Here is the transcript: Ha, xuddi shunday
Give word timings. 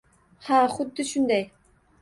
Ha, 0.47 0.61
xuddi 0.77 1.07
shunday 1.13 1.47